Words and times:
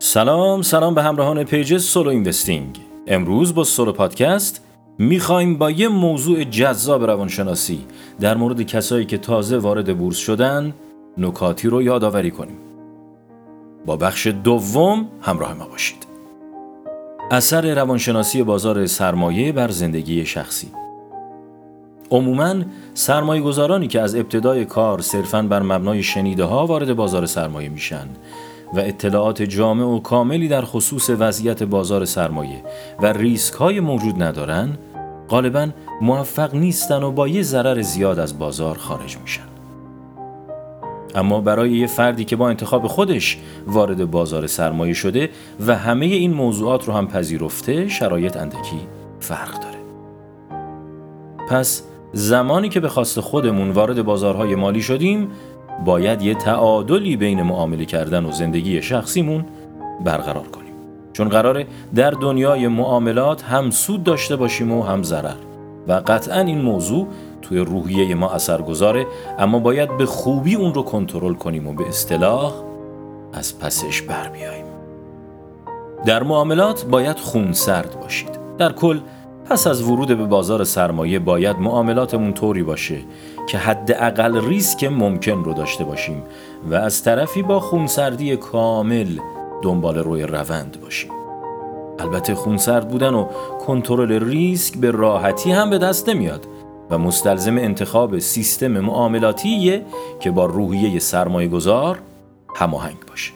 سلام 0.00 0.62
سلام 0.62 0.94
به 0.94 1.02
همراهان 1.02 1.44
page 1.44 1.76
Solo 1.76 2.10
Investing. 2.10 2.78
امروز 3.06 3.54
با 3.54 3.64
Solo 3.64 3.92
Podcast 3.92 4.64
می‌خوایم 4.98 5.58
با 5.58 5.70
یه 5.70 5.88
موضوع 5.88 6.44
جذاب 6.44 7.04
روانشناسی 7.04 7.80
در 8.20 8.36
مورد 8.36 8.62
کسایی 8.62 9.04
که 9.04 9.18
تازه 9.18 9.58
وارد 9.58 9.98
بورس 9.98 10.16
شدن 10.16 10.74
نکاتی 11.18 11.68
رو 11.68 11.82
یادآوری 11.82 12.30
کنیم. 12.30 12.56
با 13.86 13.96
بخش 13.96 14.26
دوم 14.26 15.08
همراه 15.20 15.54
ما 15.54 15.66
باشید. 15.68 16.06
اثر 17.30 17.74
روانشناسی 17.74 18.42
بازار 18.42 18.86
سرمایه 18.86 19.52
بر 19.52 19.70
زندگی 19.70 20.26
شخصی. 20.26 20.68
عموما 22.10 22.54
سرمایه 22.94 23.42
گذارانی 23.42 23.88
که 23.88 24.00
از 24.00 24.14
ابتدای 24.14 24.64
کار 24.64 25.00
صرفاً 25.00 25.42
بر 25.42 25.62
مبنای 25.62 26.02
شنیده 26.02 26.44
ها 26.44 26.66
وارد 26.66 26.96
بازار 26.96 27.26
سرمایه 27.26 27.68
میشن 27.68 28.06
و 28.74 28.80
اطلاعات 28.80 29.42
جامع 29.42 29.84
و 29.84 30.00
کاملی 30.00 30.48
در 30.48 30.62
خصوص 30.62 31.10
وضعیت 31.10 31.62
بازار 31.62 32.04
سرمایه 32.04 32.64
و 33.02 33.12
ریسک 33.12 33.54
های 33.54 33.80
موجود 33.80 34.22
ندارن 34.22 34.78
غالبا 35.28 35.68
موفق 36.00 36.54
نیستن 36.54 37.02
و 37.02 37.10
با 37.10 37.28
یه 37.28 37.42
ضرر 37.42 37.82
زیاد 37.82 38.18
از 38.18 38.38
بازار 38.38 38.78
خارج 38.78 39.18
میشن. 39.18 39.42
اما 41.14 41.40
برای 41.40 41.70
یه 41.70 41.86
فردی 41.86 42.24
که 42.24 42.36
با 42.36 42.48
انتخاب 42.48 42.86
خودش 42.86 43.38
وارد 43.66 44.10
بازار 44.10 44.46
سرمایه 44.46 44.94
شده 44.94 45.30
و 45.66 45.76
همه 45.76 46.06
این 46.06 46.32
موضوعات 46.32 46.84
رو 46.84 46.92
هم 46.92 47.08
پذیرفته 47.08 47.88
شرایط 47.88 48.36
اندکی 48.36 48.80
فرق 49.20 49.52
داره. 49.52 49.78
پس 51.48 51.82
زمانی 52.12 52.68
که 52.68 52.80
به 52.80 52.88
خواست 52.88 53.20
خودمون 53.20 53.70
وارد 53.70 54.02
بازارهای 54.02 54.54
مالی 54.54 54.82
شدیم 54.82 55.28
باید 55.84 56.22
یه 56.22 56.34
تعادلی 56.34 57.16
بین 57.16 57.42
معامله 57.42 57.84
کردن 57.84 58.24
و 58.24 58.32
زندگی 58.32 58.82
شخصیمون 58.82 59.44
برقرار 60.04 60.48
کنیم. 60.48 60.72
چون 61.12 61.28
قراره 61.28 61.66
در 61.94 62.10
دنیای 62.10 62.68
معاملات 62.68 63.42
هم 63.42 63.70
سود 63.70 64.04
داشته 64.04 64.36
باشیم 64.36 64.72
و 64.72 64.82
هم 64.82 65.02
ضرر. 65.02 65.36
و 65.88 65.92
قطعا 65.92 66.40
این 66.40 66.60
موضوع 66.60 67.06
توی 67.42 67.58
روحیه 67.58 68.14
ما 68.14 68.30
اثر 68.30 68.62
گذاره 68.62 69.06
اما 69.38 69.58
باید 69.58 69.96
به 69.96 70.06
خوبی 70.06 70.54
اون 70.54 70.74
رو 70.74 70.82
کنترل 70.82 71.34
کنیم 71.34 71.66
و 71.66 71.72
به 71.72 71.88
اصطلاح 71.88 72.52
از 73.32 73.58
پسش 73.58 74.02
بر 74.02 74.28
بیاییم 74.28 74.64
در 76.06 76.22
معاملات 76.22 76.84
باید 76.84 77.18
خون 77.18 77.52
سرد 77.52 78.00
باشید. 78.00 78.38
در 78.58 78.72
کل 78.72 79.00
پس 79.50 79.66
از 79.66 79.82
ورود 79.82 80.08
به 80.08 80.14
بازار 80.14 80.64
سرمایه 80.64 81.18
باید 81.18 81.56
معاملاتمون 81.58 82.32
طوری 82.32 82.62
باشه 82.62 82.98
که 83.46 83.58
حداقل 83.58 84.48
ریسک 84.48 84.84
ممکن 84.84 85.44
رو 85.44 85.52
داشته 85.52 85.84
باشیم 85.84 86.22
و 86.70 86.74
از 86.74 87.02
طرفی 87.02 87.42
با 87.42 87.60
خونسردی 87.60 88.36
کامل 88.36 89.18
دنبال 89.62 89.98
روی 89.98 90.22
روند 90.22 90.80
باشیم. 90.82 91.10
البته 91.98 92.34
خونسرد 92.34 92.88
بودن 92.88 93.14
و 93.14 93.26
کنترل 93.66 94.24
ریسک 94.24 94.76
به 94.76 94.90
راحتی 94.90 95.52
هم 95.52 95.70
به 95.70 95.78
دست 95.78 96.08
نمیاد 96.08 96.46
و 96.90 96.98
مستلزم 96.98 97.58
انتخاب 97.58 98.18
سیستم 98.18 98.78
معاملاتیه 98.78 99.84
که 100.20 100.30
با 100.30 100.46
روحیه 100.46 100.98
سرمایه 100.98 101.48
گذار 101.48 101.98
هماهنگ 102.56 102.96
باشه. 103.08 103.32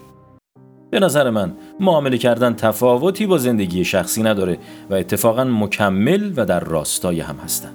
به 0.91 1.01
نظر 1.01 1.31
من 1.31 1.53
معامله 1.83 2.19
کردن 2.19 2.55
تفاوتی 2.55 3.27
با 3.27 3.39
زندگی 3.39 3.85
شخصی 3.85 4.23
نداره 4.23 4.59
و 4.91 4.95
اتفاقا 4.95 5.45
مکمل 5.45 6.33
و 6.37 6.45
در 6.47 6.61
راستای 6.61 7.21
هم 7.21 7.37
هستن. 7.37 7.71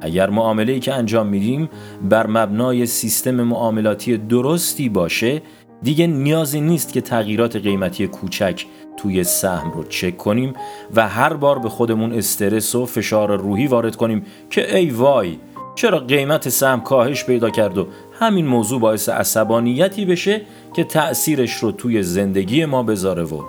اگر 0.00 0.30
معامله 0.30 0.78
که 0.78 0.94
انجام 0.94 1.26
میدیم 1.26 1.68
بر 2.02 2.26
مبنای 2.26 2.86
سیستم 2.86 3.34
معاملاتی 3.34 4.16
درستی 4.16 4.88
باشه 4.88 5.42
دیگه 5.82 6.06
نیازی 6.06 6.60
نیست 6.60 6.92
که 6.92 7.00
تغییرات 7.00 7.56
قیمتی 7.56 8.06
کوچک 8.06 8.66
توی 8.96 9.24
سهم 9.24 9.72
رو 9.72 9.84
چک 9.84 10.16
کنیم 10.16 10.52
و 10.96 11.08
هر 11.08 11.32
بار 11.32 11.58
به 11.58 11.68
خودمون 11.68 12.12
استرس 12.12 12.74
و 12.74 12.86
فشار 12.86 13.36
روحی 13.36 13.66
وارد 13.66 13.96
کنیم 13.96 14.24
که 14.50 14.76
ای 14.76 14.90
وای 14.90 15.38
چرا 15.74 15.98
قیمت 15.98 16.48
سهم 16.48 16.80
کاهش 16.80 17.24
پیدا 17.24 17.50
کرد 17.50 17.78
و 17.78 17.86
همین 18.20 18.46
موضوع 18.46 18.80
باعث 18.80 19.08
عصبانیتی 19.08 20.04
بشه 20.04 20.40
که 20.72 20.84
تأثیرش 20.84 21.54
رو 21.54 21.72
توی 21.72 22.02
زندگی 22.02 22.64
ما 22.64 22.82
بذاره 22.82 23.22
و 23.22 23.42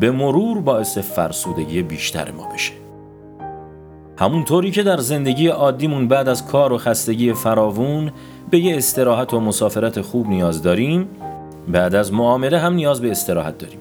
به 0.00 0.10
مرور 0.10 0.60
باعث 0.60 0.98
فرسودگی 0.98 1.82
بیشتر 1.82 2.30
ما 2.30 2.48
بشه. 2.54 2.72
همونطوری 4.18 4.70
که 4.70 4.82
در 4.82 4.96
زندگی 4.96 5.48
عادیمون 5.48 6.08
بعد 6.08 6.28
از 6.28 6.46
کار 6.46 6.72
و 6.72 6.78
خستگی 6.78 7.32
فراوون 7.32 8.10
به 8.50 8.58
یه 8.58 8.76
استراحت 8.76 9.34
و 9.34 9.40
مسافرت 9.40 10.00
خوب 10.00 10.28
نیاز 10.28 10.62
داریم 10.62 11.08
بعد 11.68 11.94
از 11.94 12.12
معامله 12.12 12.58
هم 12.58 12.74
نیاز 12.74 13.00
به 13.00 13.10
استراحت 13.10 13.58
داریم. 13.58 13.78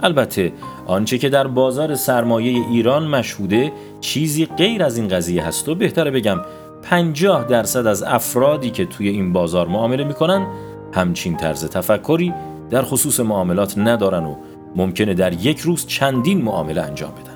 البته 0.00 0.52
آنچه 0.86 1.18
که 1.18 1.28
در 1.28 1.46
بازار 1.46 1.94
سرمایه 1.94 2.66
ایران 2.70 3.06
مشهوده 3.06 3.72
چیزی 4.00 4.46
غیر 4.46 4.82
از 4.84 4.96
این 4.96 5.08
قضیه 5.08 5.46
هست 5.46 5.68
و 5.68 5.74
بهتره 5.74 6.10
بگم 6.10 6.40
50 6.82 7.44
درصد 7.44 7.86
از 7.86 8.02
افرادی 8.02 8.70
که 8.70 8.86
توی 8.86 9.08
این 9.08 9.32
بازار 9.32 9.66
معامله 9.66 10.04
می‌کنن 10.04 10.46
همچین 10.92 11.36
طرز 11.36 11.68
تفکری 11.68 12.34
در 12.70 12.82
خصوص 12.82 13.20
معاملات 13.20 13.78
ندارن 13.78 14.24
و 14.24 14.34
ممکنه 14.76 15.14
در 15.14 15.32
یک 15.32 15.60
روز 15.60 15.86
چندین 15.86 16.42
معامله 16.42 16.82
انجام 16.82 17.10
بدن. 17.10 17.32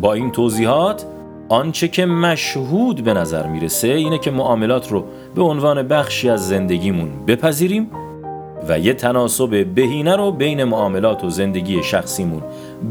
با 0.00 0.12
این 0.12 0.30
توضیحات 0.30 1.06
آنچه 1.48 1.88
که 1.88 2.06
مشهود 2.06 3.04
به 3.04 3.14
نظر 3.14 3.46
می‌رسه 3.46 3.88
اینه 3.88 4.18
که 4.18 4.30
معاملات 4.30 4.92
رو 4.92 5.04
به 5.34 5.42
عنوان 5.42 5.88
بخشی 5.88 6.30
از 6.30 6.48
زندگیمون 6.48 7.08
بپذیریم 7.26 7.90
و 8.68 8.78
یه 8.78 8.94
تناسب 8.94 9.64
بهینه 9.74 10.16
رو 10.16 10.32
بین 10.32 10.64
معاملات 10.64 11.24
و 11.24 11.30
زندگی 11.30 11.82
شخصیمون 11.82 12.42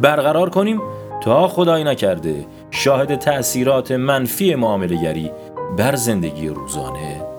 برقرار 0.01 0.49
کنیم 0.49 0.81
تا 1.23 1.47
خدای 1.47 1.83
نکرده 1.83 2.45
شاهد 2.71 3.15
تأثیرات 3.15 3.91
منفی 3.91 4.55
معامله 4.55 5.01
گری 5.03 5.31
بر 5.77 5.95
زندگی 5.95 6.47
روزانه 6.47 7.36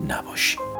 نباشیم 0.00 0.73